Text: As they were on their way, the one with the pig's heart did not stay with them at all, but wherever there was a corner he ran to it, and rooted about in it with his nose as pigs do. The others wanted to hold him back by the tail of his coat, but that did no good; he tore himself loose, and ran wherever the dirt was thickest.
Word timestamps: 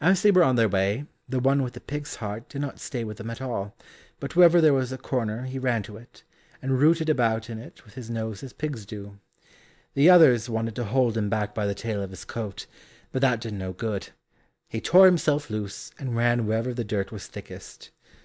As 0.00 0.22
they 0.22 0.30
were 0.30 0.44
on 0.44 0.54
their 0.54 0.68
way, 0.68 1.04
the 1.28 1.40
one 1.40 1.64
with 1.64 1.72
the 1.72 1.80
pig's 1.80 2.14
heart 2.22 2.48
did 2.48 2.60
not 2.60 2.78
stay 2.78 3.02
with 3.02 3.16
them 3.16 3.28
at 3.28 3.40
all, 3.42 3.76
but 4.20 4.36
wherever 4.36 4.60
there 4.60 4.72
was 4.72 4.92
a 4.92 4.96
corner 4.98 5.46
he 5.46 5.58
ran 5.58 5.82
to 5.82 5.96
it, 5.96 6.22
and 6.62 6.78
rooted 6.78 7.08
about 7.08 7.50
in 7.50 7.58
it 7.58 7.84
with 7.84 7.94
his 7.94 8.08
nose 8.08 8.44
as 8.44 8.52
pigs 8.52 8.86
do. 8.86 9.18
The 9.94 10.10
others 10.10 10.48
wanted 10.48 10.76
to 10.76 10.84
hold 10.84 11.16
him 11.18 11.28
back 11.28 11.56
by 11.56 11.66
the 11.66 11.74
tail 11.74 12.00
of 12.00 12.10
his 12.10 12.24
coat, 12.24 12.66
but 13.10 13.20
that 13.22 13.40
did 13.40 13.54
no 13.54 13.72
good; 13.72 14.10
he 14.68 14.80
tore 14.80 15.06
himself 15.06 15.50
loose, 15.50 15.90
and 15.98 16.14
ran 16.14 16.46
wherever 16.46 16.72
the 16.72 16.84
dirt 16.84 17.10
was 17.10 17.26
thickest. 17.26 17.90